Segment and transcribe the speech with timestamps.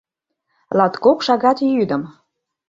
[0.77, 2.03] ЛАТКОК ШАГАТ ЙӰДЫМ